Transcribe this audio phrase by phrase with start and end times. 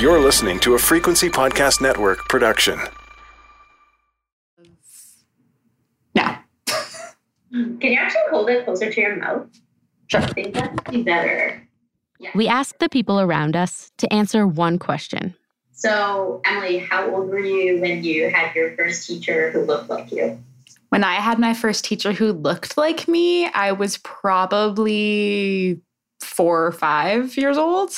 [0.00, 2.78] You're listening to a Frequency Podcast Network production.
[6.14, 6.36] No.
[7.50, 9.48] Can you actually hold it closer to your mouth?
[10.08, 10.20] Sure.
[10.20, 11.66] I think that'd be better.
[12.34, 15.34] We asked the people around us to answer one question.
[15.72, 20.12] So, Emily, how old were you when you had your first teacher who looked like
[20.12, 20.38] you?
[20.90, 25.80] When I had my first teacher who looked like me, I was probably
[26.20, 27.92] four or five years old.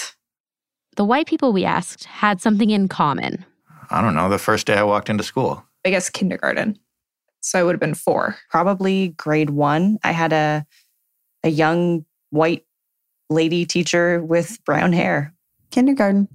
[0.99, 3.45] The white people we asked had something in common.
[3.89, 5.65] I don't know, the first day I walked into school.
[5.87, 6.77] I guess kindergarten.
[7.41, 8.37] So I would have been four.
[8.51, 10.01] Probably grade one.
[10.03, 10.67] I had a
[11.45, 12.67] a young white
[13.31, 15.33] lady teacher with brown hair.
[15.71, 16.27] Kindergarten.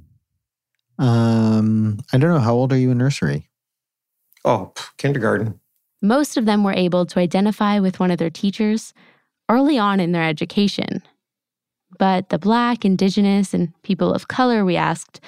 [0.97, 2.39] Um, I don't know.
[2.39, 3.49] How old are you in nursery?
[4.45, 5.59] Oh, pff, kindergarten.
[6.01, 8.93] Most of them were able to identify with one of their teachers
[9.49, 11.03] early on in their education.
[11.97, 15.19] But the Black, Indigenous, and people of color we asked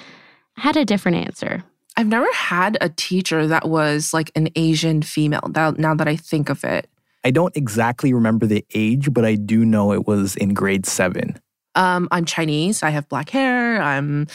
[0.56, 1.62] had a different answer.
[1.96, 6.16] I've never had a teacher that was like an Asian female, that, now that I
[6.16, 6.88] think of it.
[7.24, 11.40] I don't exactly remember the age, but I do know it was in grade seven.
[11.74, 12.82] Um, I'm Chinese.
[12.82, 13.80] I have black hair.
[13.80, 14.26] I'm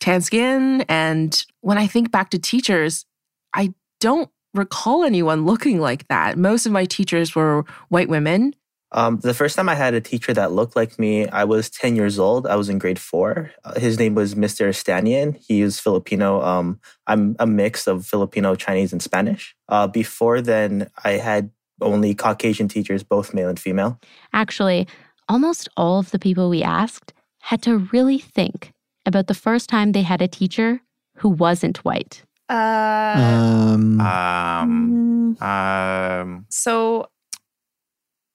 [0.00, 0.82] tan skin.
[0.88, 3.06] And when I think back to teachers,
[3.54, 6.36] I don't recall anyone looking like that.
[6.38, 8.54] Most of my teachers were white women.
[8.92, 11.96] Um, the first time I had a teacher that looked like me, I was 10
[11.96, 12.46] years old.
[12.46, 13.50] I was in grade four.
[13.64, 14.68] Uh, his name was Mr.
[14.68, 15.36] Stanian.
[15.36, 16.42] He is Filipino.
[16.42, 19.56] Um, I'm a mix of Filipino, Chinese, and Spanish.
[19.68, 23.98] Uh, before then, I had only Caucasian teachers, both male and female.
[24.32, 24.86] Actually,
[25.28, 28.72] almost all of the people we asked had to really think
[29.06, 30.80] about the first time they had a teacher
[31.16, 32.22] who wasn't white.
[32.48, 37.08] Uh, Um, Um, mm, um, so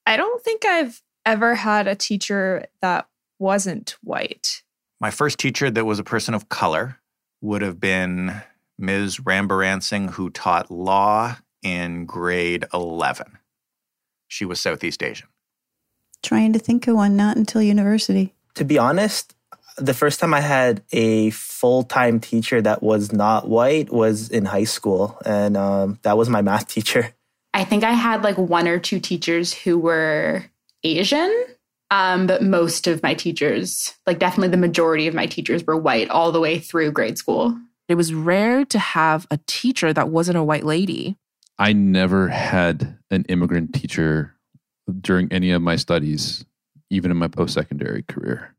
[0.08, 4.63] I don't think I've ever had a teacher that wasn't white.
[5.02, 6.97] my first teacher that was a person of color
[7.41, 8.41] would have been
[8.80, 9.17] Ms.
[9.17, 13.38] Rambaransing, who taught law in grade 11.
[14.30, 15.28] She was Southeast Asian.
[16.23, 18.34] Trying to think of one, not until university.
[18.56, 19.35] To be honest,
[19.75, 24.46] the first time I had a full time teacher that was not white was in
[24.46, 27.13] high school, and um, that was my math teacher.
[27.57, 30.45] I think I had like one or two teachers who were
[30.84, 31.34] Asian,
[31.90, 36.07] um, but most of my teachers, like definitely the majority of my teachers, were white
[36.12, 37.57] all the way through grade school.
[37.90, 41.17] It was rare to have a teacher that wasn't a white lady.
[41.57, 44.35] I never had an immigrant teacher
[45.01, 46.46] during any of my studies,
[46.91, 48.53] even in my post secondary career.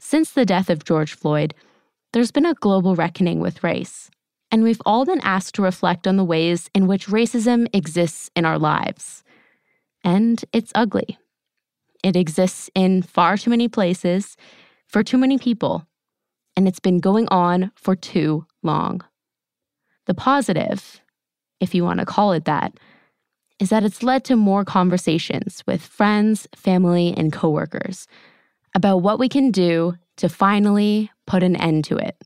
[0.00, 1.54] Since the death of George Floyd,
[2.12, 4.10] there's been a global reckoning with race.
[4.52, 8.44] And we've all been asked to reflect on the ways in which racism exists in
[8.44, 9.22] our lives.
[10.02, 11.18] And it's ugly.
[12.02, 14.36] It exists in far too many places,
[14.86, 15.86] for too many people,
[16.56, 19.02] and it's been going on for too long.
[20.06, 21.00] The positive,
[21.60, 22.72] if you want to call it that,
[23.60, 28.08] is that it's led to more conversations with friends, family, and coworkers
[28.74, 32.16] about what we can do to finally put an end to it.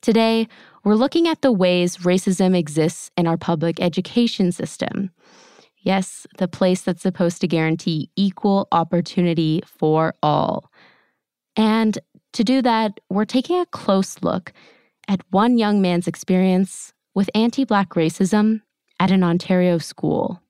[0.00, 0.48] Today,
[0.84, 5.10] we're looking at the ways racism exists in our public education system.
[5.78, 10.70] Yes, the place that's supposed to guarantee equal opportunity for all.
[11.56, 11.98] And
[12.34, 14.52] to do that, we're taking a close look
[15.08, 18.62] at one young man's experience with anti Black racism
[19.00, 20.40] at an Ontario school.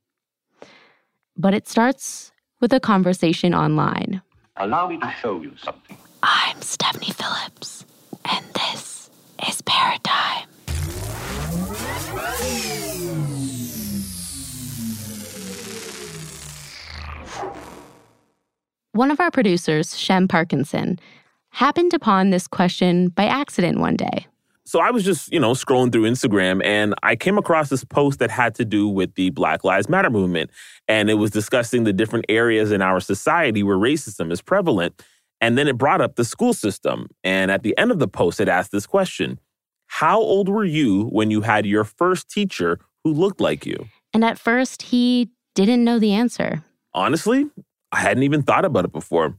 [1.36, 4.22] But it starts with a conversation online.
[4.56, 5.96] Allow me to show you something.
[6.22, 7.84] I'm Stephanie Phillips,
[8.26, 8.91] and this
[9.48, 10.48] is Paradigm.
[18.92, 20.98] One of our producers, Shem Parkinson,
[21.50, 24.26] happened upon this question by accident one day.
[24.64, 28.20] So I was just, you know, scrolling through Instagram and I came across this post
[28.20, 30.50] that had to do with the Black Lives Matter movement.
[30.88, 35.02] And it was discussing the different areas in our society where racism is prevalent.
[35.42, 37.08] And then it brought up the school system.
[37.24, 39.40] And at the end of the post, it asked this question
[39.88, 43.88] How old were you when you had your first teacher who looked like you?
[44.14, 46.62] And at first, he didn't know the answer.
[46.94, 47.50] Honestly,
[47.90, 49.36] I hadn't even thought about it before,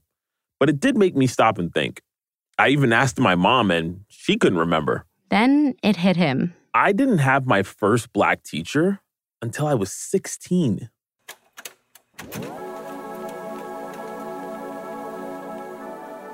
[0.60, 2.02] but it did make me stop and think.
[2.60, 5.06] I even asked my mom, and she couldn't remember.
[5.30, 6.54] Then it hit him.
[6.74, 9.00] I didn't have my first black teacher
[9.42, 10.90] until I was 16.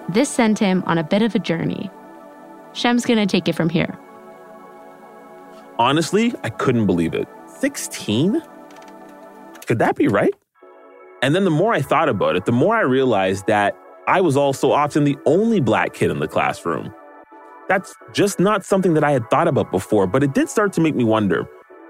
[0.09, 1.91] This sent him on a bit of a journey.
[2.73, 3.97] Shem's gonna take it from here.
[5.77, 7.27] Honestly, I couldn't believe it.
[7.45, 8.41] 16?
[9.67, 10.33] Could that be right?
[11.21, 13.77] And then the more I thought about it, the more I realized that
[14.07, 16.91] I was also often the only black kid in the classroom.
[17.67, 20.81] That's just not something that I had thought about before, but it did start to
[20.81, 21.47] make me wonder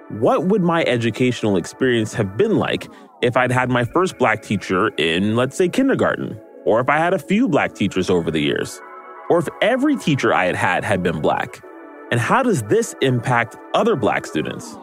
[0.10, 2.90] what would my educational experience have been like
[3.22, 6.38] if I'd had my first black teacher in, let's say, kindergarten,
[6.70, 8.80] or if I had a few black teachers over the years,
[9.32, 11.64] or if every teacher I had had had been black?
[12.12, 14.78] And how does this impact other black students?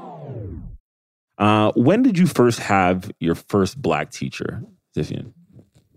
[1.39, 4.65] Uh, when did you first have your first black teacher,
[4.97, 5.33] Ziffian?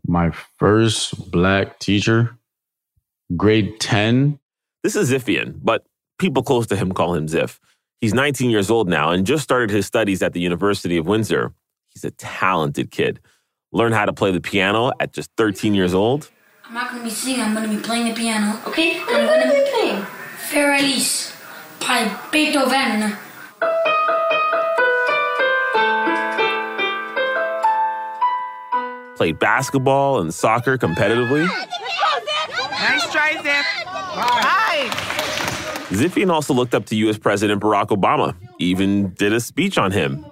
[0.05, 2.37] My first black teacher,
[3.35, 4.39] grade 10.
[4.83, 5.87] This is Ziffian, but
[6.19, 7.57] people close to him call him Ziff.
[7.99, 11.51] He's 19 years old now and just started his studies at the University of Windsor.
[11.87, 13.19] He's a talented kid.
[13.71, 16.29] Learned how to play the piano at just 13 years old.
[16.65, 18.59] I'm not going to be singing, I'm going to be playing the piano.
[18.67, 18.99] Okay?
[18.99, 20.05] I'm going to be playing
[20.49, 21.35] Für Elise
[21.79, 23.15] by Beethoven.
[29.17, 31.45] Played basketball and soccer competitively.
[31.45, 33.63] Nice try, Ziff.
[33.85, 34.87] Hi.
[35.89, 40.25] Ziffian also looked up to US President Barack Obama, even did a speech on him.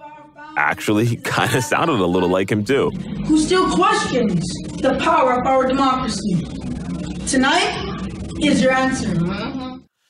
[0.58, 2.90] Actually, he kind of sounded a little like him too.
[2.90, 4.44] Who still questions
[4.82, 6.44] the power of our democracy?
[7.28, 9.14] Tonight is your answer.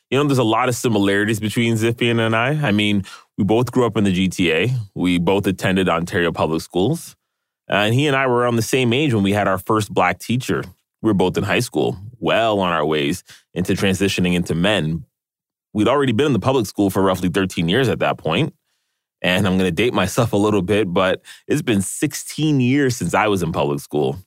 [0.09, 2.51] You know, there's a lot of similarities between Ziffian and I.
[2.65, 3.03] I mean,
[3.37, 4.73] we both grew up in the GTA.
[4.95, 7.17] We both attended Ontario Public Schools.
[7.67, 10.19] And he and I were around the same age when we had our first black
[10.19, 10.63] teacher.
[11.01, 13.23] We were both in high school, well on our ways
[13.53, 15.03] into transitioning into men.
[15.73, 18.53] We'd already been in the public school for roughly 13 years at that point.
[19.21, 23.13] And I'm going to date myself a little bit, but it's been 16 years since
[23.13, 24.17] I was in public school.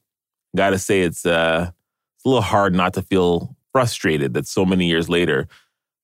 [0.56, 1.70] Got to say, it's, uh,
[2.16, 5.46] it's a little hard not to feel frustrated that so many years later,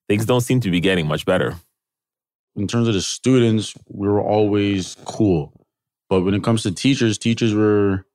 [0.09, 1.57] things don't seem to be getting much better.
[2.55, 5.53] In terms of the students, we were always cool.
[6.09, 8.07] But when it comes to teachers, teachers were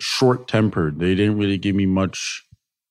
[0.00, 0.98] short tempered.
[0.98, 2.44] They didn't really give me much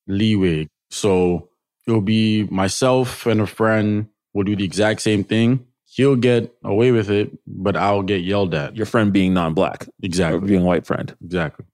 [0.08, 0.70] leeway.
[0.90, 1.50] So
[1.86, 5.67] it'll be myself and a friend will do the exact same thing.
[5.98, 8.78] He'll get away with it, but I'll get yelled at.
[8.78, 9.88] Your friend being non black.
[10.04, 10.48] Exactly.
[10.48, 11.16] being a white friend.
[11.26, 11.66] Exactly.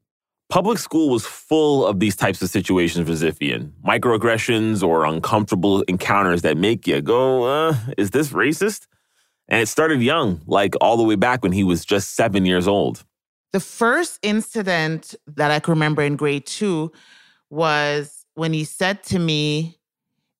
[0.49, 6.41] Public school was full of these types of situations for Ziffian microaggressions or uncomfortable encounters
[6.43, 8.87] that make you go, uh, is this racist?
[9.49, 12.65] And it started young, like all the way back when he was just seven years
[12.65, 13.03] old.
[13.51, 16.93] The first incident that I can remember in grade two
[17.49, 19.79] was when he said to me,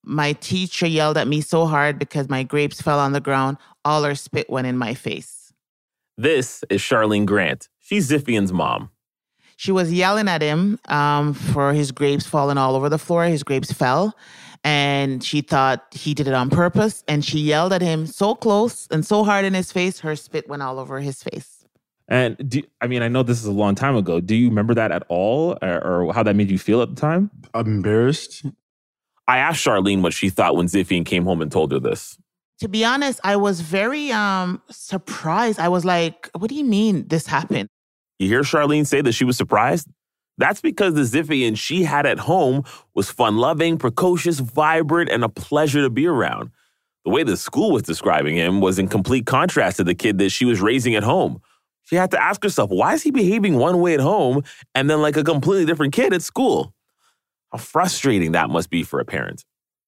[0.04, 3.58] My teacher yelled at me so hard because my grapes fell on the ground.
[3.84, 5.52] All her spit went in my face.
[6.16, 7.68] This is Charlene Grant.
[7.80, 8.90] She's Ziffian's mom.
[9.56, 13.24] She was yelling at him um, for his grapes falling all over the floor.
[13.24, 14.16] His grapes fell.
[14.64, 17.04] And she thought he did it on purpose.
[17.06, 20.48] And she yelled at him so close and so hard in his face, her spit
[20.48, 21.66] went all over his face.
[22.08, 24.20] And do, I mean, I know this is a long time ago.
[24.20, 27.00] Do you remember that at all or, or how that made you feel at the
[27.00, 27.30] time?
[27.52, 28.44] I'm embarrassed.
[29.26, 32.18] I asked Charlene what she thought when Ziffian came home and told her this.
[32.60, 35.58] To be honest, I was very um, surprised.
[35.58, 37.68] I was like, what do you mean this happened?
[38.18, 39.88] You hear Charlene say that she was surprised?
[40.38, 42.64] That's because the Ziffian she had at home
[42.94, 46.50] was fun loving, precocious, vibrant, and a pleasure to be around.
[47.04, 50.30] The way the school was describing him was in complete contrast to the kid that
[50.30, 51.40] she was raising at home.
[51.82, 54.42] She had to ask herself, why is he behaving one way at home
[54.74, 56.72] and then like a completely different kid at school?
[57.52, 59.44] How frustrating that must be for a parent.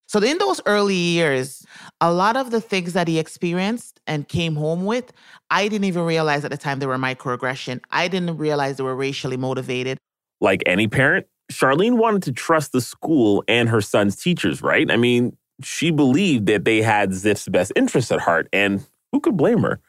[0.08, 1.66] So, in those early years,
[2.00, 5.12] a lot of the things that he experienced and came home with,
[5.50, 7.80] I didn't even realize at the time they were microaggression.
[7.90, 9.98] I didn't realize they were racially motivated.
[10.40, 14.88] Like any parent, Charlene wanted to trust the school and her son's teachers, right?
[14.90, 19.36] I mean, she believed that they had Ziff's best interests at heart, and who could
[19.36, 19.80] blame her?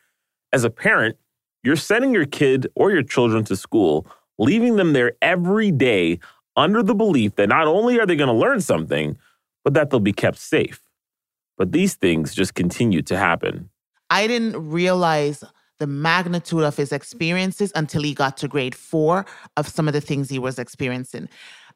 [0.52, 1.18] As a parent,
[1.64, 4.08] you're sending your kid or your children to school,
[4.40, 6.20] leaving them there every day
[6.56, 9.18] under the belief that not only are they going to learn something,
[9.68, 10.80] but that they'll be kept safe.
[11.58, 13.70] But these things just continue to happen.
[14.10, 15.44] I didn't realize
[15.78, 19.26] the magnitude of his experiences until he got to grade four
[19.58, 21.28] of some of the things he was experiencing.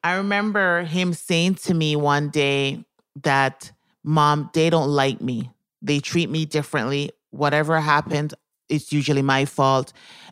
[0.06, 2.86] I remember him saying to me one day
[3.24, 3.74] that,
[4.06, 5.52] Mom, they don't like me.
[5.82, 7.12] They treat me differently.
[7.32, 8.36] Whatever happened,
[8.70, 9.92] it's usually my fault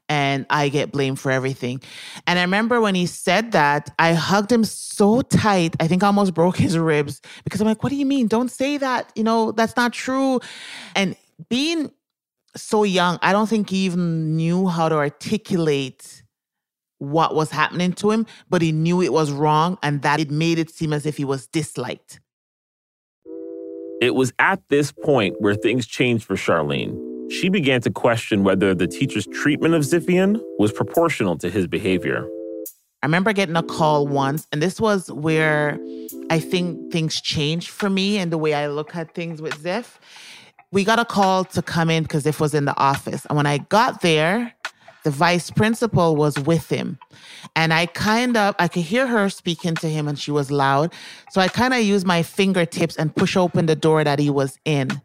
[0.10, 1.82] and I get blamed for everything.
[2.26, 6.08] And I remember when he said that, I hugged him so tight, I think I
[6.08, 8.28] almost broke his ribs because I'm like, what do you mean?
[8.28, 9.12] Don't say that.
[9.16, 10.40] You know, that's not true.
[10.96, 11.16] And
[11.48, 11.92] being
[12.56, 16.24] so young, I don't think he even knew how to articulate
[16.98, 20.60] what was happening to him, but he knew it was wrong and that it made
[20.60, 22.20] it seem as if he was disliked.
[24.02, 27.09] It was at this point where things changed for Charlene.
[27.30, 32.28] She began to question whether the teacher's treatment of Ziffian was proportional to his behavior.
[33.02, 35.80] I remember getting a call once, and this was where
[36.30, 40.00] I think things changed for me and the way I look at things with Ziff.
[40.72, 43.26] We got a call to come in because Ziff was in the office.
[43.26, 44.54] And when I got there,
[45.04, 47.00] the vice principal was with him.
[47.56, 50.94] And I kind of, I could hear her speaking to him and she was loud.
[51.32, 54.60] So I kind of used my fingertips and push open the door that he was
[54.66, 55.02] in.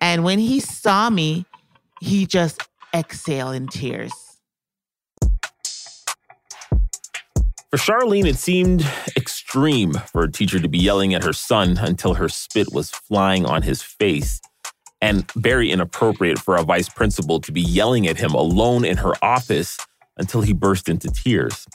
[0.00, 1.46] And when he saw me,
[2.00, 2.62] he just
[2.94, 4.12] exhaled in tears.
[7.70, 12.14] For Charlene, it seemed extreme for a teacher to be yelling at her son until
[12.14, 14.40] her spit was flying on his face,
[15.02, 19.12] and very inappropriate for a vice principal to be yelling at him alone in her
[19.22, 19.78] office
[20.16, 21.66] until he burst into tears.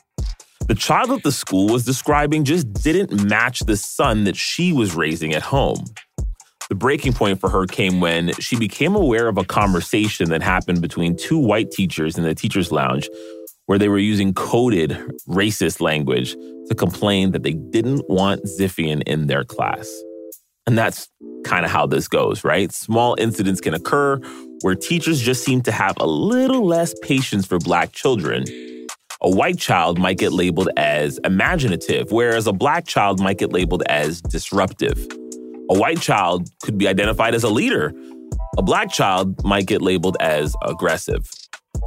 [0.68, 4.96] The child that the school was describing just didn't match the son that she was
[4.96, 5.86] raising at home.
[6.72, 10.82] The breaking point for her came when she became aware of a conversation that happened
[10.82, 13.10] between two white teachers in the teacher's lounge
[13.66, 14.92] where they were using coded
[15.28, 16.32] racist language
[16.70, 19.86] to complain that they didn't want Ziffian in their class.
[20.66, 21.10] And that's
[21.44, 22.72] kind of how this goes, right?
[22.72, 24.22] Small incidents can occur
[24.62, 28.46] where teachers just seem to have a little less patience for Black children.
[29.22, 33.84] A white child might get labeled as imaginative, whereas a Black child might get labeled
[33.88, 35.06] as disruptive.
[35.72, 37.94] A white child could be identified as a leader.
[38.58, 41.32] A Black child might get labeled as aggressive.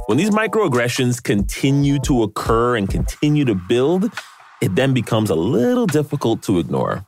[0.07, 4.11] When these microaggressions continue to occur and continue to build,
[4.59, 7.05] it then becomes a little difficult to ignore.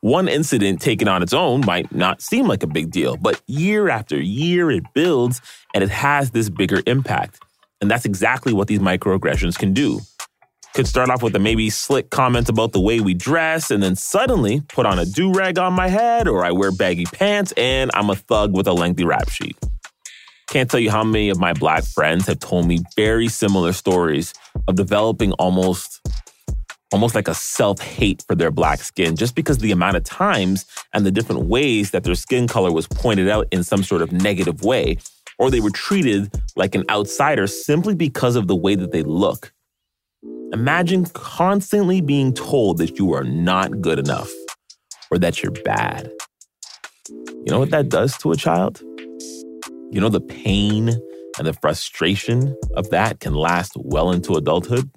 [0.00, 3.90] One incident taken on its own might not seem like a big deal, but year
[3.90, 5.42] after year it builds
[5.74, 7.40] and it has this bigger impact.
[7.82, 10.00] And that's exactly what these microaggressions can do.
[10.76, 13.96] Could start off with a maybe slick comment about the way we dress, and then
[13.96, 17.90] suddenly put on a do rag on my head, or I wear baggy pants, and
[17.94, 19.56] I'm a thug with a lengthy rap sheet.
[20.48, 24.34] Can't tell you how many of my black friends have told me very similar stories
[24.68, 26.06] of developing almost
[26.92, 31.06] almost like a self-hate for their black skin just because the amount of times and
[31.06, 34.62] the different ways that their skin color was pointed out in some sort of negative
[34.62, 34.98] way
[35.38, 39.54] or they were treated like an outsider simply because of the way that they look.
[40.52, 44.30] Imagine constantly being told that you are not good enough
[45.10, 46.10] or that you're bad.
[47.08, 48.80] You know what that does to a child?
[49.90, 50.90] You know the pain
[51.38, 54.88] and the frustration of that can last well into adulthood?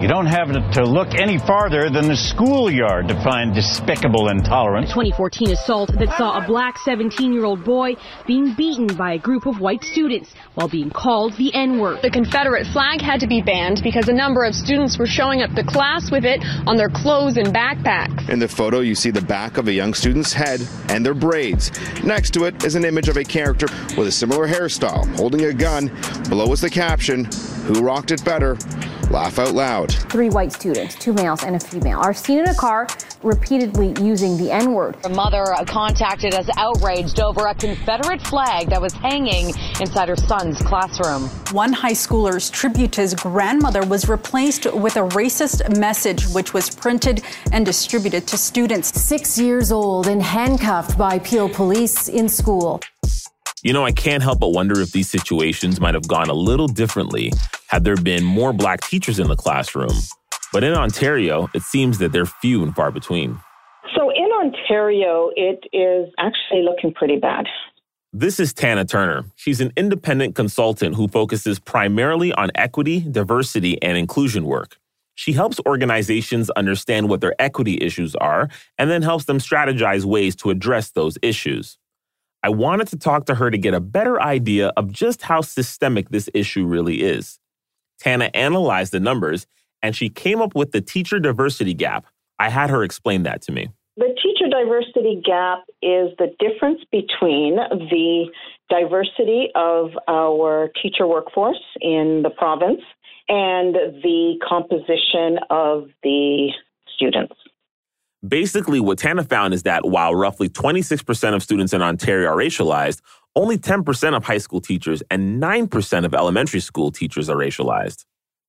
[0.00, 4.90] You don't have to look any farther than the schoolyard to find despicable intolerance.
[4.90, 9.44] 2014 assault that saw a black 17 year old boy being beaten by a group
[9.44, 12.00] of white students while being called the N word.
[12.00, 15.50] The Confederate flag had to be banned because a number of students were showing up
[15.56, 18.28] to class with it on their clothes and backpacks.
[18.28, 21.72] In the photo, you see the back of a young student's head and their braids.
[22.04, 25.52] Next to it is an image of a character with a similar hairstyle holding a
[25.52, 25.88] gun.
[26.28, 27.24] Below is the caption
[27.66, 28.56] Who rocked it better?
[29.10, 29.90] Laugh out loud.
[30.10, 32.86] Three white students, two males and a female, are seen in a car
[33.22, 34.96] repeatedly using the N word.
[35.04, 39.48] A mother contacted us outraged over a Confederate flag that was hanging
[39.80, 41.22] inside her son's classroom.
[41.52, 46.68] One high schooler's tribute to his grandmother was replaced with a racist message, which was
[46.68, 49.00] printed and distributed to students.
[49.00, 52.80] Six years old and handcuffed by Peel police in school.
[53.64, 56.68] You know, I can't help but wonder if these situations might have gone a little
[56.68, 57.32] differently
[57.66, 59.92] had there been more black teachers in the classroom.
[60.52, 63.40] But in Ontario, it seems that they're few and far between.
[63.96, 67.46] So in Ontario, it is actually looking pretty bad.
[68.12, 69.24] This is Tana Turner.
[69.34, 74.78] She's an independent consultant who focuses primarily on equity, diversity, and inclusion work.
[75.16, 78.48] She helps organizations understand what their equity issues are
[78.78, 81.76] and then helps them strategize ways to address those issues.
[82.42, 86.10] I wanted to talk to her to get a better idea of just how systemic
[86.10, 87.38] this issue really is.
[87.98, 89.46] Tana analyzed the numbers
[89.82, 92.06] and she came up with the teacher diversity gap.
[92.38, 93.68] I had her explain that to me.
[93.96, 98.26] The teacher diversity gap is the difference between the
[98.70, 102.82] diversity of our teacher workforce in the province
[103.28, 106.50] and the composition of the
[106.94, 107.34] students.
[108.26, 113.00] Basically, what Tana found is that while roughly 26% of students in Ontario are racialized,
[113.36, 118.04] only 10% of high school teachers and 9% of elementary school teachers are racialized.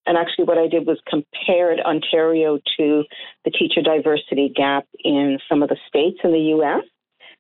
[0.07, 3.03] And actually, what I did was compared Ontario to
[3.45, 6.83] the teacher diversity gap in some of the states in the US.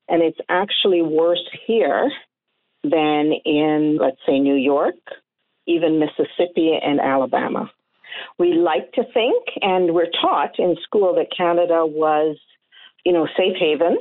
[0.07, 2.11] And it's actually worse here
[2.83, 4.95] than in, let's say, New York,
[5.65, 7.71] even Mississippi and Alabama.
[8.37, 12.37] We like to think, and we're taught in school that Canada was,
[13.05, 13.97] you know, safe haven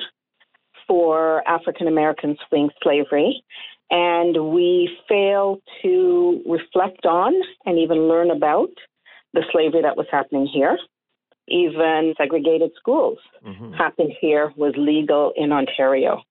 [0.86, 3.42] for African Americans fleeing slavery.
[3.90, 7.32] And we fail to reflect on
[7.64, 8.68] and even learn about
[9.32, 10.76] the slavery that was happening here.
[11.48, 13.72] Even segregated schools Mm-hmm.
[13.72, 16.22] happened here, was legal in Ontario.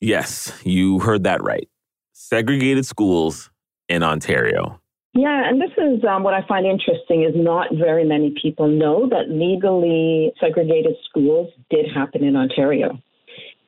[0.00, 1.68] Yes, you heard that right.
[2.12, 3.48] Segregated schools
[3.88, 4.81] in Ontario.
[5.14, 9.08] Yeah, and this is um, what I find interesting is not very many people know
[9.10, 12.98] that legally segregated schools did happen in Ontario.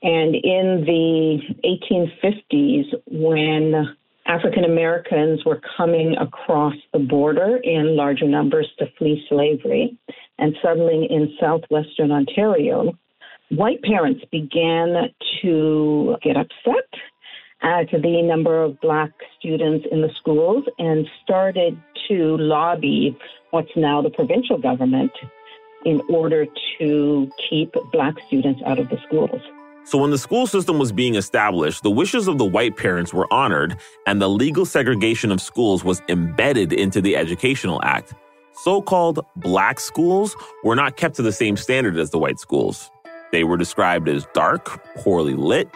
[0.03, 3.95] And in the 1850s, when
[4.27, 9.99] African Americans were coming across the border in larger numbers to flee slavery
[10.39, 12.93] and settling in southwestern Ontario,
[13.51, 15.11] white parents began
[15.43, 16.89] to get upset
[17.64, 23.16] Uh, at the number of black students in the schools and started to lobby
[23.52, 25.11] what's now the provincial government
[25.87, 26.47] in order
[26.78, 29.40] to keep black students out of the schools.
[29.87, 33.30] So, when the school system was being established, the wishes of the white parents were
[33.33, 38.14] honored, and the legal segregation of schools was embedded into the Educational Act.
[38.62, 42.90] So called black schools were not kept to the same standard as the white schools.
[43.33, 45.68] They were described as dark, poorly lit.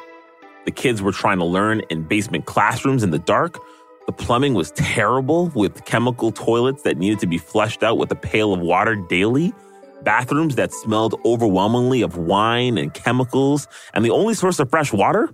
[0.69, 3.59] The kids were trying to learn in basement classrooms in the dark.
[4.05, 8.15] The plumbing was terrible with chemical toilets that needed to be flushed out with a
[8.15, 9.55] pail of water daily
[10.03, 15.31] bathrooms that smelled overwhelmingly of wine and chemicals, and the only source of fresh water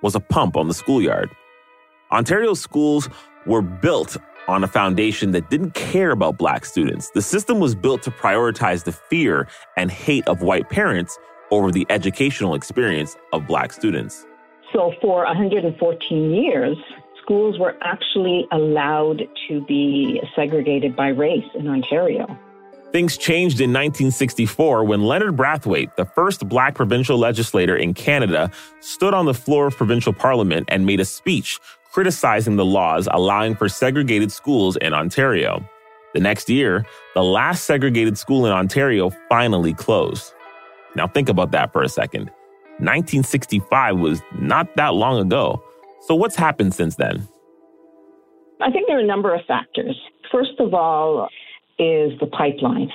[0.00, 1.28] was a pump on the schoolyard.
[2.10, 3.06] Ontario schools
[3.44, 4.16] were built
[4.48, 7.10] on a foundation that didn't care about black students.
[7.10, 9.46] The system was built to prioritize the fear
[9.76, 11.18] and hate of white parents
[11.50, 14.24] over the educational experience of black students.
[14.72, 16.76] So, for 114 years,
[17.22, 22.38] schools were actually allowed to be segregated by race in Ontario.
[22.92, 28.50] Things changed in 1964 when Leonard Braithwaite, the first black provincial legislator in Canada,
[28.80, 31.60] stood on the floor of provincial parliament and made a speech
[31.92, 35.64] criticizing the laws allowing for segregated schools in Ontario.
[36.14, 36.84] The next year,
[37.14, 40.32] the last segregated school in Ontario finally closed.
[40.96, 42.30] Now, think about that for a second.
[42.80, 45.62] 1965 was not that long ago.
[46.06, 47.26] So, what's happened since then?
[48.60, 49.96] I think there are a number of factors.
[50.30, 51.28] First of all,
[51.78, 52.90] is the pipeline.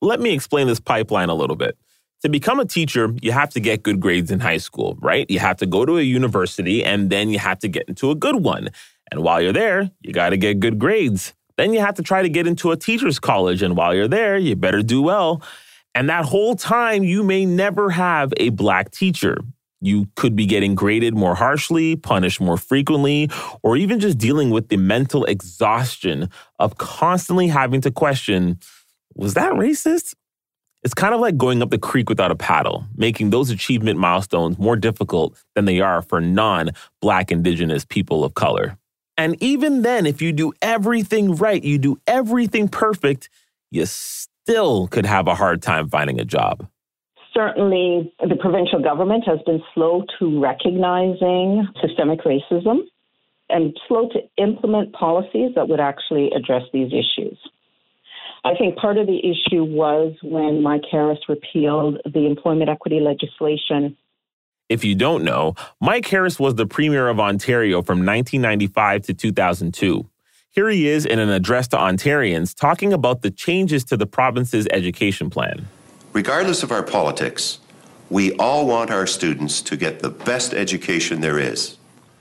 [0.00, 1.76] Let me explain this pipeline a little bit.
[2.22, 5.28] To become a teacher, you have to get good grades in high school, right?
[5.28, 8.14] You have to go to a university and then you have to get into a
[8.14, 8.70] good one.
[9.10, 11.34] And while you're there, you got to get good grades.
[11.58, 13.60] Then you have to try to get into a teacher's college.
[13.60, 15.42] And while you're there, you better do well.
[15.94, 19.38] And that whole time, you may never have a black teacher.
[19.80, 23.28] You could be getting graded more harshly, punished more frequently,
[23.62, 28.58] or even just dealing with the mental exhaustion of constantly having to question
[29.14, 30.14] was that racist?
[30.82, 34.58] It's kind of like going up the creek without a paddle, making those achievement milestones
[34.58, 38.78] more difficult than they are for non Black, Indigenous people of color.
[39.16, 43.28] And even then, if you do everything right, you do everything perfect,
[43.70, 43.86] you
[44.44, 46.66] still could have a hard time finding a job.
[47.34, 52.80] Certainly, the provincial government has been slow to recognizing systemic racism
[53.48, 57.38] and slow to implement policies that would actually address these issues.
[58.44, 63.96] I think part of the issue was when Mike Harris repealed the employment equity legislation.
[64.68, 70.08] If you don't know, Mike Harris was the Premier of Ontario from 1995 to 2002.
[70.54, 74.68] Here he is in an address to Ontarians talking about the changes to the province's
[74.70, 75.66] education plan.
[76.12, 77.58] Regardless of our politics,
[78.10, 81.78] we all want our students to get the best education there is.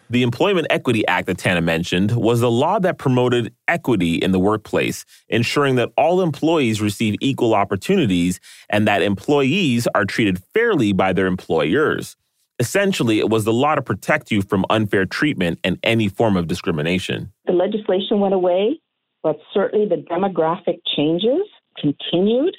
[0.10, 4.40] The Employment Equity Act that Tana mentioned was the law that promoted equity in the
[4.40, 8.40] workplace, ensuring that all employees receive equal opportunities
[8.70, 12.16] and that employees are treated fairly by their employers.
[12.62, 16.46] Essentially, it was the law to protect you from unfair treatment and any form of
[16.46, 17.34] discrimination.
[17.48, 18.80] The legislation went away,
[19.24, 21.42] but certainly the demographic changes
[21.76, 22.56] continued,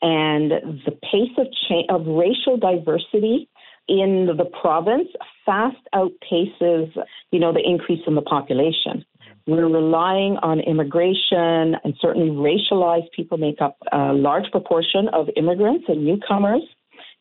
[0.00, 0.52] and
[0.86, 3.46] the pace of cha- of racial diversity
[3.88, 5.08] in the province
[5.44, 6.96] fast outpaces,
[7.30, 9.04] you know, the increase in the population.
[9.46, 15.84] We're relying on immigration, and certainly racialized people make up a large proportion of immigrants
[15.88, 16.62] and newcomers.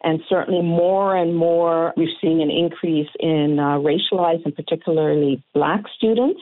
[0.06, 5.82] And certainly more and more, we're seeing an increase in uh, racialized and particularly black
[5.98, 6.40] students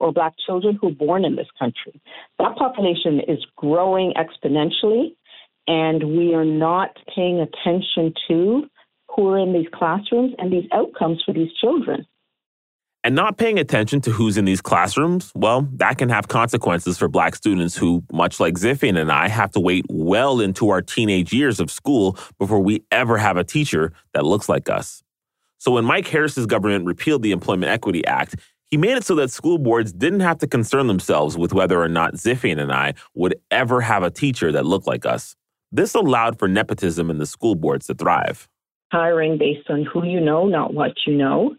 [0.00, 2.00] or black children who are born in this country.
[2.38, 5.14] That population is growing exponentially,
[5.68, 8.70] and we are not paying attention to
[9.14, 12.06] who are in these classrooms and these outcomes for these children.
[13.04, 17.06] And not paying attention to who's in these classrooms, well, that can have consequences for
[17.06, 21.30] Black students who, much like Ziffian and I, have to wait well into our teenage
[21.30, 25.02] years of school before we ever have a teacher that looks like us.
[25.58, 28.36] So when Mike Harris's government repealed the Employment Equity Act,
[28.70, 31.88] he made it so that school boards didn't have to concern themselves with whether or
[31.88, 35.36] not Ziffian and I would ever have a teacher that looked like us.
[35.70, 38.48] This allowed for nepotism in the school boards to thrive.
[38.92, 41.54] Hiring based on who you know, not what you know.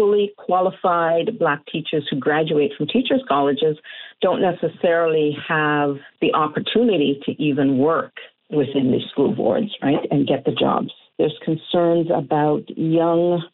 [0.00, 3.76] Fully qualified Black teachers who graduate from teachers' colleges
[4.22, 8.14] don't necessarily have the opportunity to even work
[8.48, 10.90] within the school boards, right, and get the jobs.
[11.18, 13.44] There's concerns about young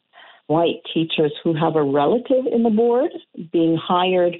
[0.46, 3.11] white teachers who have a relative in the board
[3.50, 4.37] being hired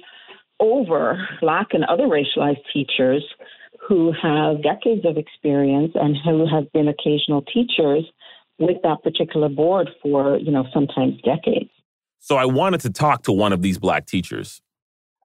[0.61, 3.25] over Black and other racialized teachers
[3.85, 8.05] who have decades of experience and who have been occasional teachers
[8.59, 11.69] with that particular board for, you know, sometimes decades.
[12.19, 14.61] So I wanted to talk to one of these black teachers.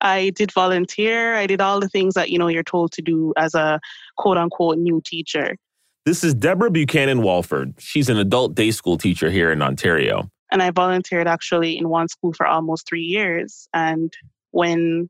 [0.00, 1.34] I did volunteer.
[1.34, 3.80] I did all the things that, you know, you're told to do as a
[4.16, 5.56] quote unquote new teacher.
[6.04, 7.74] This is Deborah Buchanan Walford.
[7.78, 10.28] She's an adult day school teacher here in Ontario.
[10.50, 13.68] And I volunteered actually in one school for almost three years.
[13.72, 14.12] And
[14.50, 15.08] when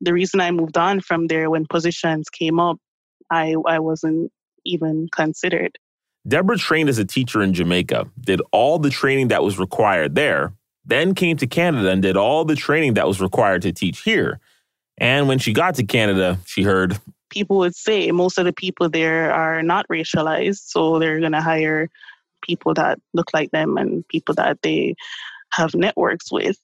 [0.00, 2.78] the reason I moved on from there, when positions came up,
[3.30, 4.32] I, I wasn't
[4.66, 5.78] even considered.
[6.26, 10.52] Deborah trained as a teacher in Jamaica, did all the training that was required there,
[10.86, 14.40] then came to Canada and did all the training that was required to teach here.
[14.98, 16.98] And when she got to Canada, she heard
[17.30, 21.40] people would say most of the people there are not racialized, so they're going to
[21.40, 21.90] hire
[22.42, 24.94] people that look like them and people that they
[25.50, 26.58] have networks with.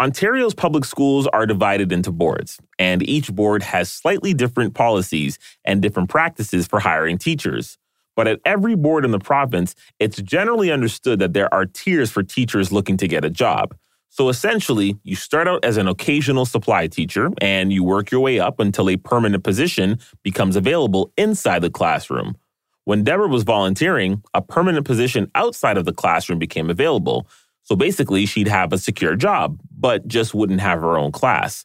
[0.00, 5.82] Ontario's public schools are divided into boards, and each board has slightly different policies and
[5.82, 7.76] different practices for hiring teachers.
[8.16, 12.22] But at every board in the province, it's generally understood that there are tiers for
[12.22, 13.74] teachers looking to get a job.
[14.12, 18.40] So essentially, you start out as an occasional supply teacher and you work your way
[18.40, 22.36] up until a permanent position becomes available inside the classroom.
[22.84, 27.28] When Deborah was volunteering, a permanent position outside of the classroom became available.
[27.62, 31.64] So basically, she'd have a secure job, but just wouldn't have her own class.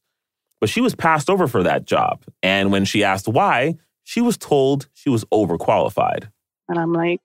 [0.60, 2.24] But she was passed over for that job.
[2.44, 6.30] And when she asked why, she was told she was overqualified.
[6.70, 7.22] And I'm like,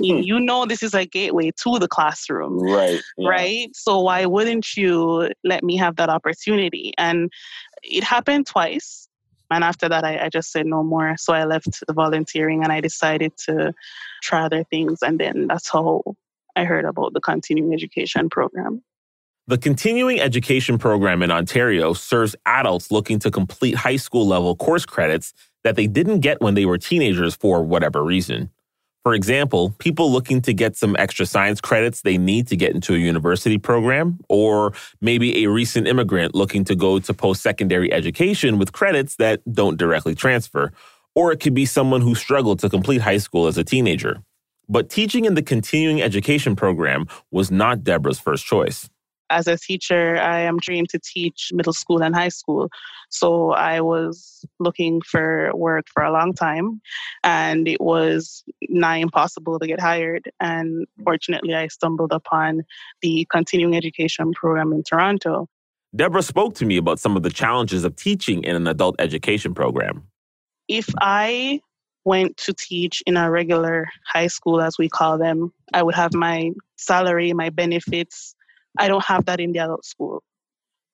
[0.00, 2.58] you, you know this is a gateway to the classroom.
[2.58, 3.28] Right yeah.
[3.28, 3.68] right?
[3.74, 6.92] So why wouldn't you let me have that opportunity?
[6.98, 7.30] And
[7.82, 9.08] it happened twice.
[9.50, 11.16] And after that I, I just said no more.
[11.18, 13.72] So i left the volunteering and i decided to
[14.22, 14.98] try other things.
[15.02, 16.02] And then that's how
[16.54, 18.82] i heard about the continuing education program.
[19.46, 24.84] The continuing education program in Ontario serves adults looking to complete high school level course
[24.84, 25.32] credits
[25.68, 28.48] that they didn't get when they were teenagers for whatever reason.
[29.04, 32.94] For example, people looking to get some extra science credits they need to get into
[32.94, 38.56] a university program, or maybe a recent immigrant looking to go to post secondary education
[38.56, 40.72] with credits that don't directly transfer.
[41.14, 44.22] Or it could be someone who struggled to complete high school as a teenager.
[44.70, 48.88] But teaching in the continuing education program was not Deborah's first choice
[49.30, 52.68] as a teacher, I am trained to teach middle school and high school.
[53.10, 56.80] So I was looking for work for a long time
[57.22, 60.30] and it was nigh impossible to get hired.
[60.40, 62.62] And fortunately, I stumbled upon
[63.02, 65.48] the continuing education program in Toronto.
[65.96, 69.54] Deborah spoke to me about some of the challenges of teaching in an adult education
[69.54, 70.06] program.
[70.68, 71.60] If I
[72.04, 76.14] went to teach in a regular high school, as we call them, I would have
[76.14, 78.34] my salary, my benefits,
[78.76, 80.22] I don't have that in the adult school.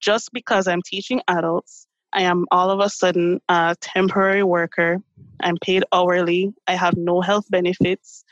[0.01, 4.99] Just because I'm teaching adults, I am all of a sudden a temporary worker.
[5.43, 6.53] I'm paid hourly.
[6.67, 8.25] I have no health benefits.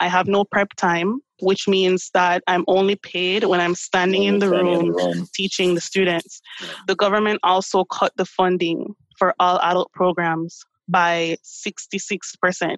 [0.00, 4.38] I have no prep time, which means that I'm only paid when I'm standing, in,
[4.38, 6.40] the room, in the room teaching the students.
[6.86, 12.76] The government also cut the funding for all adult programs by 66%,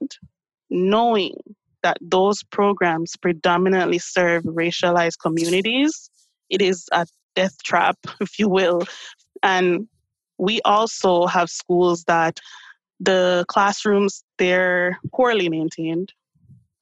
[0.70, 1.34] knowing
[1.82, 6.10] that those programs predominantly serve racialized communities
[6.50, 8.82] it is a death trap, if you will.
[9.42, 9.88] And
[10.36, 12.40] we also have schools that
[12.98, 16.12] the classrooms they're poorly maintained.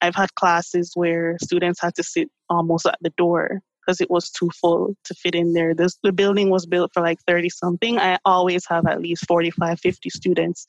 [0.01, 4.31] I've had classes where students had to sit almost at the door because it was
[4.31, 5.75] too full to fit in there.
[5.75, 7.99] This, the building was built for like 30 something.
[7.99, 10.67] I always have at least 45, 50 students.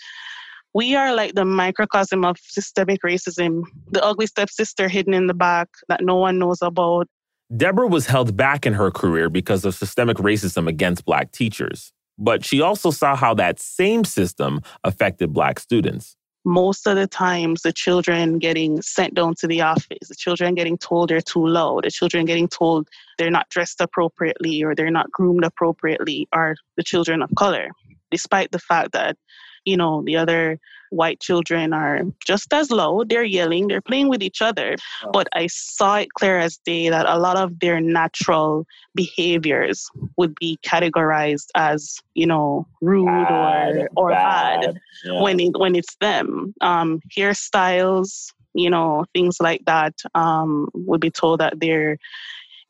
[0.74, 5.70] We are like the microcosm of systemic racism, the ugly stepsister hidden in the back
[5.88, 7.08] that no one knows about.
[7.56, 11.92] Deborah was held back in her career because of systemic racism against Black teachers.
[12.20, 16.16] But she also saw how that same system affected Black students.
[16.46, 20.78] Most of the times, the children getting sent down to the office, the children getting
[20.78, 25.12] told they're too low, the children getting told they're not dressed appropriately or they're not
[25.12, 27.72] groomed appropriately are the children of color,
[28.12, 29.18] despite the fact that,
[29.66, 30.60] you know, the other
[30.92, 33.04] white children are just as low.
[33.04, 34.76] They're yelling, they're playing with each other.
[35.14, 40.36] But I saw it clear as day that a lot of their natural behaviors would
[40.36, 44.80] be categorized as, you know, rude Bad, or or bad, bad.
[45.06, 45.22] Yeah.
[45.22, 46.54] when it when it's them.
[46.62, 51.98] Um, hairstyles, you know, things like that um, would be told that they're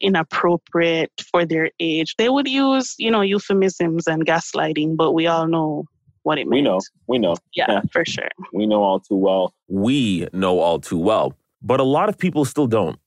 [0.02, 2.15] inappropriate for their age.
[2.17, 5.86] They would use, you know, euphemisms and gaslighting, but we all know
[6.30, 6.80] what it We know.
[7.08, 7.36] We know.
[7.54, 8.30] Yeah, for sure.
[8.54, 9.56] We know all too well.
[9.68, 11.34] We know all too well.
[11.60, 13.00] But a lot of people still don't.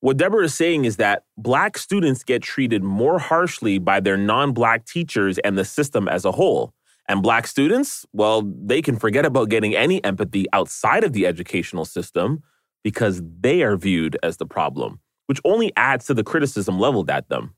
[0.00, 4.52] What Deborah is saying is that black students get treated more harshly by their non
[4.52, 6.72] black teachers and the system as a whole.
[7.10, 11.84] And black students, well, they can forget about getting any empathy outside of the educational
[11.84, 12.42] system
[12.82, 17.28] because they are viewed as the problem, which only adds to the criticism leveled at
[17.28, 17.54] them.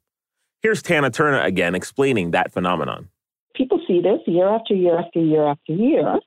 [0.60, 3.10] Here's Tana Turner again explaining that phenomenon.
[3.54, 6.18] People see this year after year after year after year.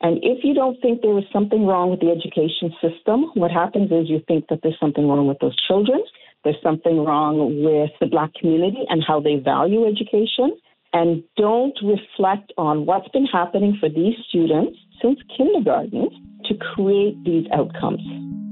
[0.00, 3.90] And if you don't think there is something wrong with the education system, what happens
[3.90, 6.02] is you think that there's something wrong with those children.
[6.44, 10.56] There's something wrong with the Black community and how they value education.
[10.92, 16.08] And don't reflect on what's been happening for these students since kindergarten
[16.44, 18.45] to create these outcomes.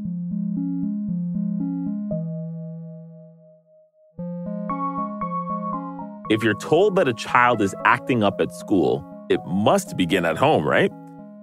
[6.31, 10.39] If you're told that a child is acting up at school, it must begin at
[10.39, 10.91] home, right?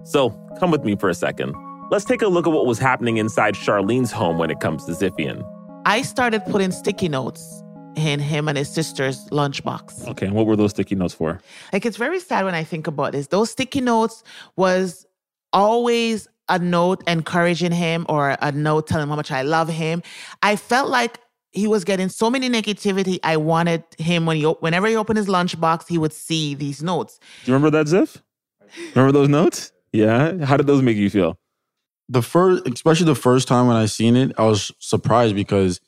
[0.05, 1.53] So come with me for a second.
[1.91, 4.93] Let's take a look at what was happening inside Charlene's home when it comes to
[4.93, 5.43] Ziffian.
[5.85, 7.61] I started putting sticky notes
[7.95, 10.07] in him and his sister's lunchbox.
[10.07, 11.39] Okay, and what were those sticky notes for?
[11.71, 13.27] Like it's very sad when I think about this.
[13.27, 14.23] Those sticky notes
[14.55, 15.05] was
[15.53, 20.01] always a note encouraging him or a note telling him how much I love him.
[20.41, 21.19] I felt like
[21.51, 23.19] he was getting so many negativity.
[23.23, 27.19] I wanted him when he whenever he opened his lunchbox, he would see these notes.
[27.43, 28.21] Do you remember that, Ziff?
[28.95, 29.71] Remember those notes?
[29.91, 30.45] Yeah.
[30.45, 31.37] How did those make you feel?
[32.11, 35.79] the first, especially the first time when I seen it, I was surprised because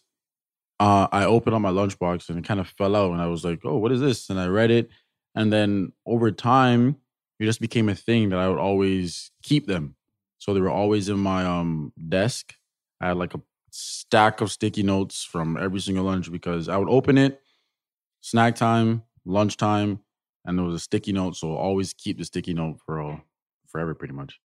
[0.79, 3.43] uh, I opened up my lunchbox and it kind of fell out, and I was
[3.43, 4.89] like, "Oh, what is this?" And I read it,
[5.35, 6.95] and then over time,
[7.39, 9.95] it just became a thing that I would always keep them.
[10.37, 12.55] So they were always in my um desk.
[13.01, 13.41] I had like a
[13.75, 17.41] stack of sticky notes from every single lunch because I would open it,
[18.21, 19.99] snack time, lunchtime,
[20.45, 21.35] and there was a sticky note.
[21.35, 23.17] So always keep the sticky note for uh,
[23.67, 24.39] forever, pretty much.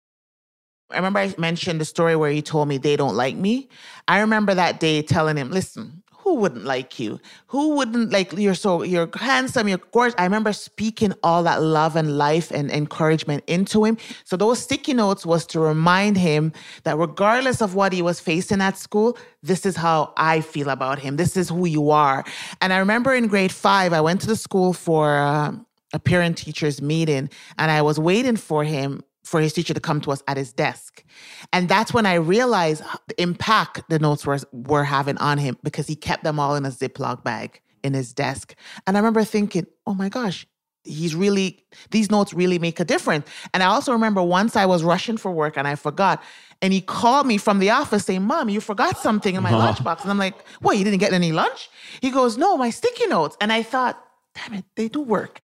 [0.91, 3.67] I remember I mentioned the story where he told me they don't like me.
[4.07, 7.19] I remember that day telling him, listen, who wouldn't like you?
[7.47, 10.15] Who wouldn't like you're so you're handsome, you're gorgeous.
[10.17, 13.97] I remember speaking all that love and life and encouragement into him.
[14.23, 16.51] So those sticky notes was to remind him
[16.83, 20.97] that regardless of what he was facing at school, this is how I feel about
[20.97, 21.17] him.
[21.17, 22.25] This is who you are.
[22.59, 26.39] And I remember in grade five, I went to the school for um, a parent
[26.39, 30.23] teachers meeting, and I was waiting for him for his teacher to come to us
[30.27, 31.03] at his desk.
[31.51, 35.87] And that's when I realized the impact the notes were, were having on him because
[35.87, 38.55] he kept them all in a Ziploc bag in his desk.
[38.85, 40.47] And I remember thinking, oh my gosh,
[40.83, 43.27] he's really, these notes really make a difference.
[43.53, 46.21] And I also remember once I was rushing for work and I forgot.
[46.61, 50.01] And he called me from the office saying, Mom, you forgot something in my lunchbox.
[50.01, 51.69] And I'm like, What, you didn't get any lunch?
[51.99, 53.35] He goes, No, my sticky notes.
[53.41, 54.01] And I thought,
[54.35, 55.41] damn it, they do work.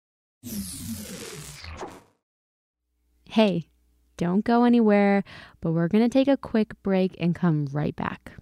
[3.28, 3.68] Hey,
[4.16, 5.22] don't go anywhere,
[5.60, 8.32] but we're going to take a quick break and come right back.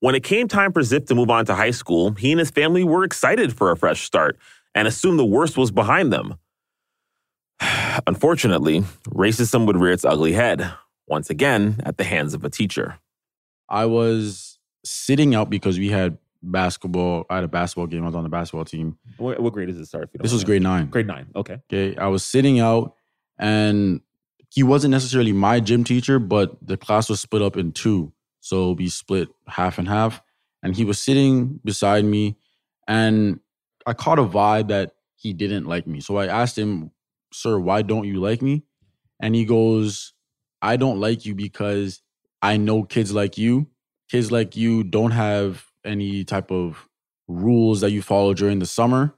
[0.00, 2.50] When it came time for Ziff to move on to high school, he and his
[2.50, 4.38] family were excited for a fresh start
[4.74, 6.34] and assumed the worst was behind them.
[8.06, 10.72] Unfortunately, racism would rear its ugly head,
[11.06, 12.98] once again at the hands of a teacher.
[13.70, 17.26] I was sitting out because we had basketball.
[17.30, 18.02] I had a basketball game.
[18.02, 18.98] I was on the basketball team.
[19.16, 19.90] What, what grade is this?
[19.90, 20.86] Sorry This was grade nine.
[20.86, 21.28] Grade nine.
[21.34, 21.58] Okay.
[21.72, 21.96] Okay.
[21.96, 22.94] I was sitting out
[23.38, 24.00] and
[24.48, 28.12] he wasn't necessarily my gym teacher, but the class was split up in two.
[28.40, 30.22] So we split half and half.
[30.62, 32.36] And he was sitting beside me
[32.86, 33.40] and
[33.86, 36.00] I caught a vibe that he didn't like me.
[36.00, 36.90] So I asked him,
[37.32, 38.64] Sir, why don't you like me?
[39.20, 40.12] And he goes,
[40.60, 42.02] I don't like you because
[42.42, 43.68] I know kids like you.
[44.10, 46.88] Kids like you don't have any type of
[47.28, 49.14] rules that you follow during the summer.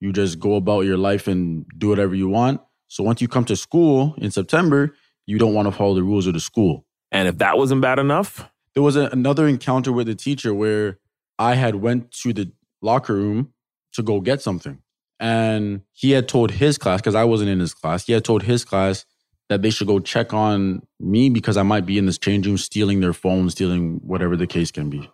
[0.00, 2.60] You just go about your life and do whatever you want.
[2.88, 4.94] So once you come to school in September,
[5.26, 6.84] you don't want to follow the rules of the school.
[7.10, 10.98] And if that wasn't bad enough, there was a, another encounter with the teacher where
[11.38, 13.52] I had went to the locker room
[13.92, 14.82] to go get something.
[15.20, 18.42] And he had told his class, because I wasn't in his class, he had told
[18.42, 19.06] his class
[19.48, 22.58] that they should go check on me because I might be in this change room
[22.58, 25.10] stealing their phone, stealing whatever the case can be.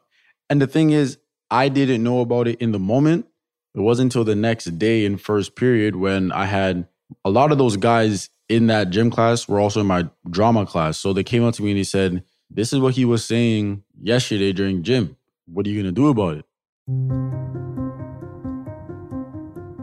[0.51, 1.19] And the thing is,
[1.51, 3.27] I didn't know about it in the moment.
[3.75, 6.89] It wasn't until the next day in first period when I had
[7.25, 10.99] a lot of those guys in that gym class were also in my drama class.
[10.99, 13.83] So they came up to me and they said, This is what he was saying
[14.01, 15.17] yesterday during gym.
[15.47, 16.45] What are you going to do about it?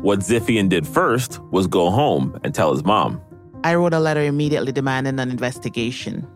[0.01, 3.21] What Ziffian did first was go home and tell his mom.
[3.63, 6.27] I wrote a letter immediately demanding an investigation.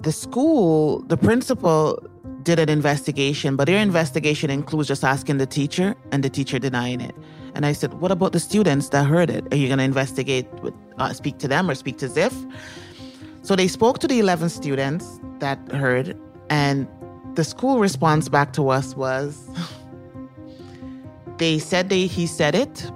[0.00, 2.04] The school, the principal
[2.46, 7.00] did an investigation, but their investigation includes just asking the teacher and the teacher denying
[7.00, 7.14] it.
[7.54, 9.52] And I said, What about the students that heard it?
[9.52, 12.34] Are you going to investigate, with, uh, speak to them or speak to Ziff?
[13.42, 16.16] So they spoke to the 11 students that heard,
[16.48, 16.86] and
[17.34, 19.50] the school response back to us was
[21.38, 22.90] they said they, he said it.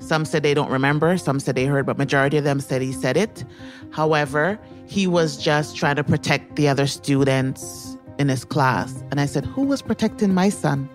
[0.00, 2.92] Some said they don't remember, some said they heard, but majority of them said he
[2.92, 3.44] said it.
[3.90, 9.02] However, he was just trying to protect the other students in his class.
[9.10, 10.88] And I said, Who was protecting my son?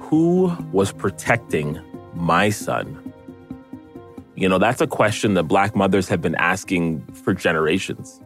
[0.00, 1.80] Who was protecting
[2.14, 3.12] my son?
[4.36, 8.20] You know, that's a question that Black mothers have been asking for generations.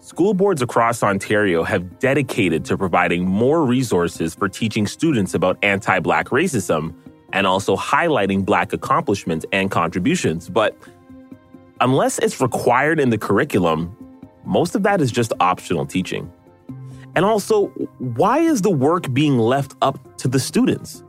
[0.00, 5.98] School boards across Ontario have dedicated to providing more resources for teaching students about anti
[6.00, 6.94] Black racism
[7.32, 10.48] and also highlighting Black accomplishments and contributions.
[10.48, 10.76] But
[11.80, 13.94] unless it's required in the curriculum,
[14.44, 16.32] most of that is just optional teaching.
[17.16, 21.02] And also, why is the work being left up to the students?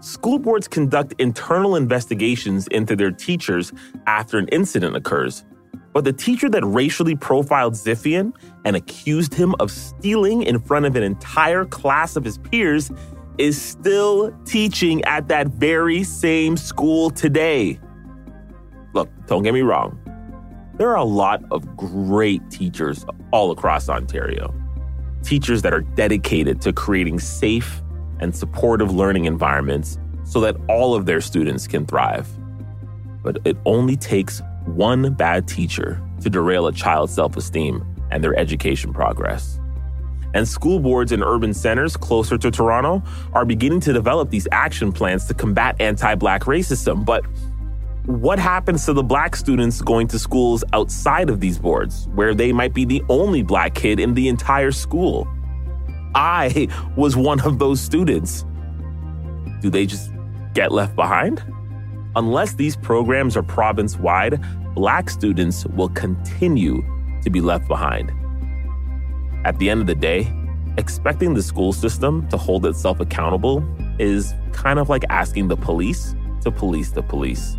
[0.00, 3.72] School boards conduct internal investigations into their teachers
[4.08, 5.44] after an incident occurs.
[5.92, 10.96] But the teacher that racially profiled Ziffian and accused him of stealing in front of
[10.96, 12.90] an entire class of his peers
[13.38, 17.78] is still teaching at that very same school today.
[18.94, 19.96] Look, don't get me wrong.
[20.74, 24.52] There are a lot of great teachers all across Ontario.
[25.26, 27.82] Teachers that are dedicated to creating safe
[28.20, 32.28] and supportive learning environments so that all of their students can thrive.
[33.24, 38.38] But it only takes one bad teacher to derail a child's self esteem and their
[38.38, 39.58] education progress.
[40.32, 44.92] And school boards in urban centers closer to Toronto are beginning to develop these action
[44.92, 47.04] plans to combat anti Black racism.
[47.04, 47.24] But
[48.06, 52.52] what happens to the Black students going to schools outside of these boards, where they
[52.52, 55.26] might be the only Black kid in the entire school?
[56.14, 58.44] I was one of those students.
[59.60, 60.12] Do they just
[60.54, 61.44] get left behind?
[62.14, 64.40] Unless these programs are province wide,
[64.74, 66.84] Black students will continue
[67.22, 68.12] to be left behind.
[69.44, 70.32] At the end of the day,
[70.78, 73.64] expecting the school system to hold itself accountable
[73.98, 77.56] is kind of like asking the police to police the police.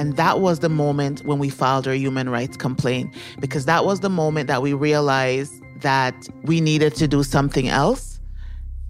[0.00, 4.00] And that was the moment when we filed our human rights complaint, because that was
[4.00, 8.18] the moment that we realized that we needed to do something else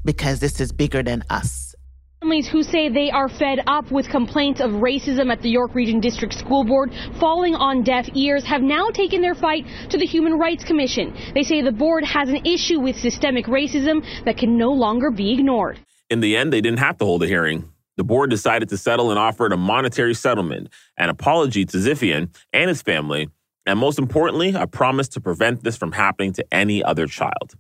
[0.04, 1.74] because this is bigger than us.
[2.20, 5.98] Families who say they are fed up with complaints of racism at the York Region
[5.98, 10.38] District School Board falling on deaf ears have now taken their fight to the Human
[10.38, 11.12] Rights Commission.
[11.34, 15.32] They say the board has an issue with systemic racism that can no longer be
[15.32, 15.80] ignored.
[16.08, 17.72] In the end, they didn't have to hold a hearing.
[18.00, 22.70] The board decided to settle and offered a monetary settlement, an apology to Ziffian and
[22.70, 23.28] his family,
[23.66, 27.56] and most importantly, a promise to prevent this from happening to any other child.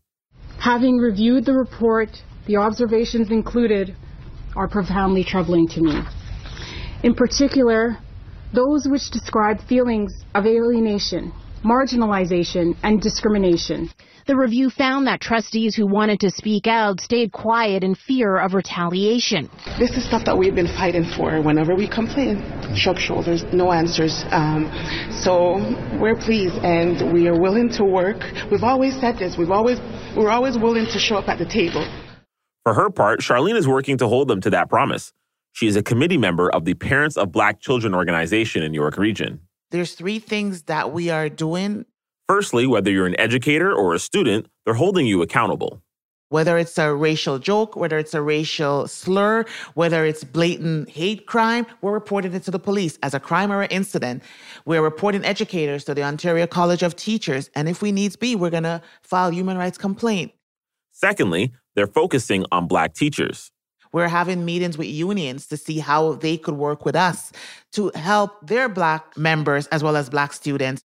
[0.58, 3.94] Having reviewed the report, the observations included
[4.56, 6.00] are profoundly troubling to me.
[7.02, 7.98] In particular,
[8.54, 13.90] those which describe feelings of alienation, marginalization, and discrimination.
[14.26, 18.54] The review found that trustees who wanted to speak out stayed quiet in fear of
[18.54, 19.50] retaliation.
[19.78, 22.44] This is stuff that we've been fighting for whenever we complain.
[22.74, 24.24] Shrug shoulders, no answers.
[24.30, 24.70] Um,
[25.10, 25.56] so
[25.98, 28.22] we're pleased and we are willing to work.
[28.50, 29.36] We've always said this.
[29.38, 29.78] We've always
[30.16, 31.86] we're always willing to show up at the table.
[32.64, 35.12] For her part, Charlene is working to hold them to that promise.
[35.52, 39.40] She is a committee member of the Parents of Black Children organization in York Region.
[39.70, 41.86] There's three things that we are doing.
[42.30, 45.82] Firstly, whether you're an educator or a student, they're holding you accountable.
[46.28, 51.66] Whether it's a racial joke, whether it's a racial slur, whether it's blatant hate crime,
[51.80, 54.22] we're reporting it to the police as a crime or an incident.
[54.64, 57.50] We're reporting educators to the Ontario College of Teachers.
[57.56, 60.30] And if we needs be, we're going to file human rights complaint.
[60.92, 63.50] Secondly, they're focusing on Black teachers.
[63.92, 67.32] We're having meetings with unions to see how they could work with us
[67.72, 70.84] to help their Black members as well as Black students.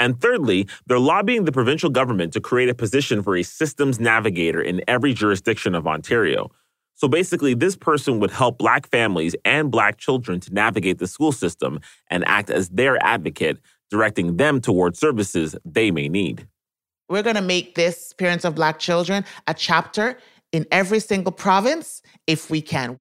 [0.00, 4.60] And thirdly, they're lobbying the provincial government to create a position for a systems navigator
[4.60, 6.50] in every jurisdiction of Ontario.
[6.94, 11.32] So basically, this person would help Black families and Black children to navigate the school
[11.32, 13.58] system and act as their advocate,
[13.90, 16.48] directing them towards services they may need.
[17.08, 20.18] We're going to make this Parents of Black Children a chapter
[20.52, 22.96] in every single province if we can.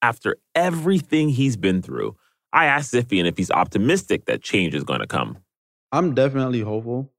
[0.00, 2.16] After everything he's been through,
[2.52, 5.38] I asked Ziffian if he's optimistic that change is going to come.
[5.94, 7.12] I'm definitely hopeful.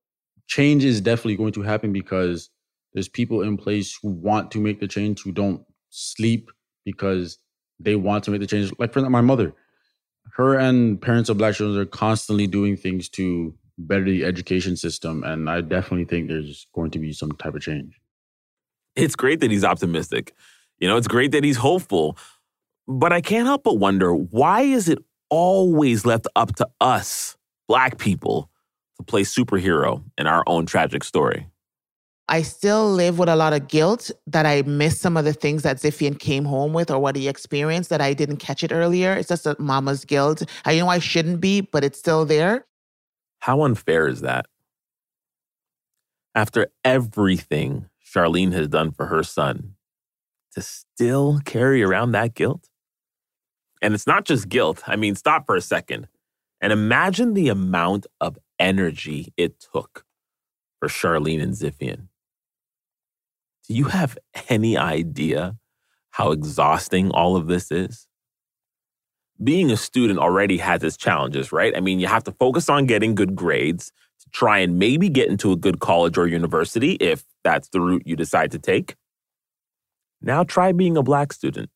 [0.48, 2.50] Change is definitely going to happen because
[2.94, 6.52] there's people in place who want to make the change, who don't sleep
[6.84, 7.38] because
[7.80, 8.74] they want to make the change.
[8.78, 9.54] Like, for my mother,
[10.34, 15.24] her and parents of black children are constantly doing things to better the education system.
[15.24, 17.98] And I definitely think there's going to be some type of change.
[18.98, 20.34] It's great that he's optimistic.
[20.80, 22.18] You know, it's great that he's hopeful.
[22.90, 25.00] But I can't help but wonder why is it
[25.30, 27.38] always left up to us,
[27.70, 28.50] black people,
[28.98, 31.48] to play superhero in our own tragic story?
[32.28, 35.62] I still live with a lot of guilt that I missed some of the things
[35.62, 39.14] that Ziffian came home with or what he experienced that I didn't catch it earlier.
[39.14, 40.42] It's just a mama's guilt.
[40.66, 42.66] I know I shouldn't be, but it's still there.
[43.40, 44.48] How unfair is that?
[46.34, 49.76] After everything Charlene has done for her son,
[50.56, 52.70] to still carry around that guilt?
[53.82, 54.82] And it's not just guilt.
[54.88, 56.08] I mean, stop for a second
[56.60, 60.06] and imagine the amount of energy it took
[60.80, 62.08] for Charlene and Ziffian.
[63.68, 64.18] Do you have
[64.50, 65.58] any idea
[66.12, 68.08] how exhausting all of this is?
[69.44, 71.76] Being a student already has its challenges, right?
[71.76, 73.92] I mean, you have to focus on getting good grades
[74.22, 78.04] to try and maybe get into a good college or university if that's the route
[78.06, 78.96] you decide to take.
[80.22, 81.70] Now try being a black student.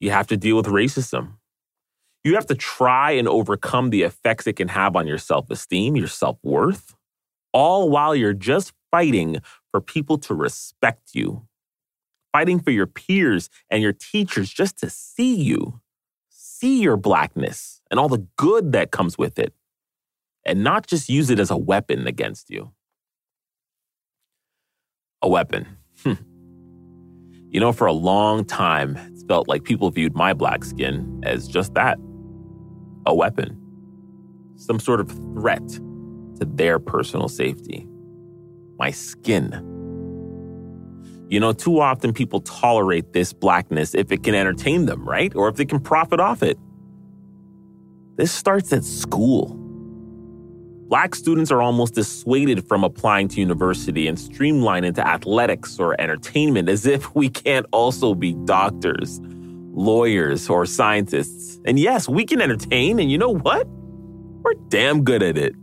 [0.00, 1.34] You have to deal with racism.
[2.24, 5.96] You have to try and overcome the effects it can have on your self esteem,
[5.96, 6.94] your self worth,
[7.52, 9.38] all while you're just fighting
[9.70, 11.46] for people to respect you,
[12.32, 15.80] fighting for your peers and your teachers just to see you,
[16.28, 19.54] see your blackness and all the good that comes with it,
[20.44, 22.70] and not just use it as a weapon against you.
[25.22, 25.66] A weapon.
[26.02, 26.14] Hmm.
[27.50, 31.48] You know, for a long time, it's felt like people viewed my black skin as
[31.48, 31.98] just that
[33.06, 33.58] a weapon,
[34.56, 37.86] some sort of threat to their personal safety.
[38.78, 39.52] My skin.
[41.28, 45.34] You know, too often people tolerate this blackness if it can entertain them, right?
[45.36, 46.58] Or if they can profit off it.
[48.16, 49.56] This starts at school.
[50.88, 56.68] Black students are almost dissuaded from applying to university and streamlined into athletics or entertainment
[56.68, 59.20] as if we can't also be doctors,
[59.80, 61.58] lawyers, or scientists.
[61.64, 63.66] And yes, we can entertain, and you know what?
[64.42, 65.54] We're damn good at it.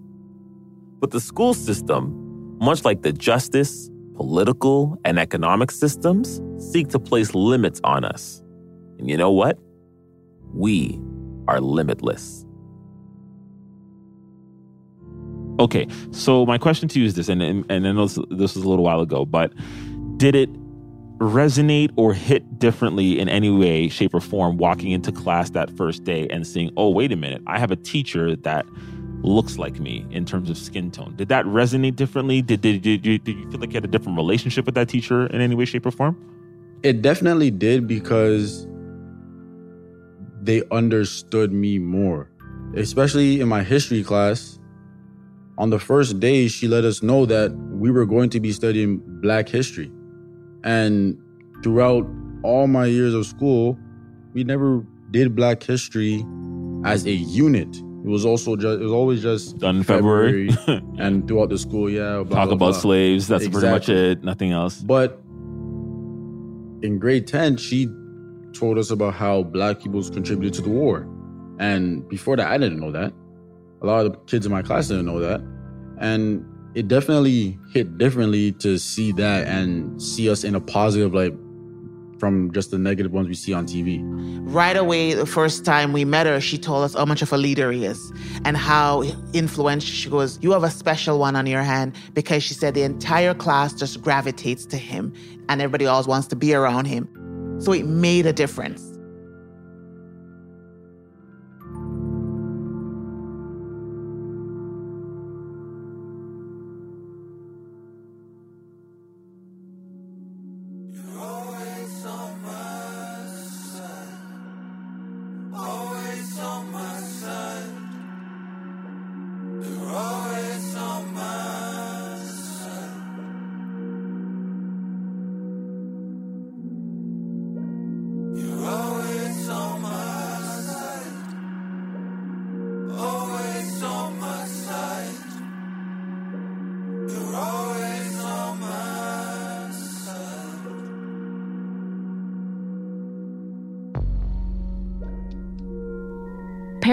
[1.00, 7.36] But the school system, much like the justice, political, and economic systems, seek to place
[7.36, 8.42] limits on us.
[8.98, 9.60] And you know what?
[10.54, 11.00] We
[11.48, 12.44] are limitless.
[15.60, 18.56] Okay, so my question to you is this, and and, and I know this, this
[18.56, 19.54] was a little while ago, but
[20.18, 20.50] did it
[21.18, 26.04] resonate or hit differently in any way, shape, or form walking into class that first
[26.04, 28.66] day and seeing, oh, wait a minute, I have a teacher that
[29.22, 31.16] looks like me in terms of skin tone?
[31.16, 32.42] Did that resonate differently?
[32.42, 35.26] Did, did, did, did, you feel like you had a different relationship with that teacher
[35.28, 36.16] in any way, shape, or form?
[36.84, 38.68] It definitely did because
[40.42, 42.30] they understood me more,
[42.76, 44.58] especially in my history class
[45.58, 49.02] on the first day, she let us know that we were going to be studying
[49.22, 49.92] Black history.
[50.68, 51.18] And
[51.64, 52.06] throughout
[52.44, 53.80] all my years of school,
[54.34, 56.26] we never did Black history
[56.84, 57.74] as a unit.
[57.78, 61.58] It was also just, it was always just done in February, February and throughout the
[61.58, 62.22] school, yeah.
[62.24, 62.72] Blah, Talk blah, about blah.
[62.74, 63.28] slaves.
[63.28, 63.62] That's exactly.
[63.62, 63.90] pretty much
[64.20, 64.24] it.
[64.26, 64.82] Nothing else.
[64.82, 65.18] But
[66.84, 67.88] in grade 10, she
[68.54, 71.08] told us about how Black peoples contributed to the war.
[71.60, 73.14] And before that, I didn't know that.
[73.82, 75.42] A lot of the kids in my class didn't know that.
[76.00, 76.46] And
[76.78, 81.34] it definitely hit differently to see that and see us in a positive light
[82.20, 84.00] from just the negative ones we see on TV.
[84.44, 87.38] Right away, the first time we met her, she told us how much of a
[87.38, 88.14] leader he is
[88.46, 89.02] and how
[89.34, 90.38] influential she goes.
[90.44, 94.00] You have a special one on your hand because she said the entire class just
[94.00, 95.12] gravitates to him
[95.50, 97.10] and everybody always wants to be around him.
[97.60, 98.87] So it made a difference.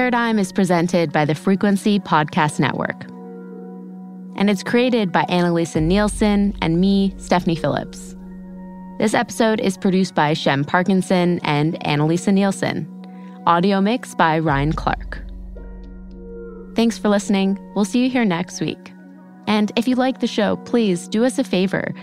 [0.04, 3.04] Paradigm is presented by the Frequency Podcast Network.
[4.38, 8.14] And it's created by Annalisa Nielsen and me, Stephanie Phillips.
[8.98, 12.86] This episode is produced by Shem Parkinson and Annalisa Nielsen.
[13.46, 15.24] Audio mix by Ryan Clark.
[16.76, 17.58] Thanks for listening.
[17.74, 18.92] We'll see you here next week.
[19.46, 21.94] And if you like the show, please do us a favor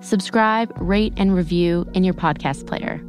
[0.00, 3.04] subscribe, rate, and review in your podcast player.